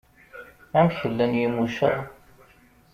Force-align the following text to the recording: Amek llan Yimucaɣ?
Amek 0.77 1.01
llan 1.11 1.33
Yimucaɣ? 1.39 1.99